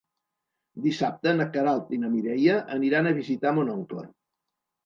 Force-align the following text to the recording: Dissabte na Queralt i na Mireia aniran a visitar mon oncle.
Dissabte 0.85 1.33
na 1.41 1.47
Queralt 1.57 1.93
i 1.97 1.99
na 2.05 2.11
Mireia 2.15 2.57
aniran 2.79 3.11
a 3.11 3.15
visitar 3.23 3.53
mon 3.59 3.71
oncle. 3.79 4.09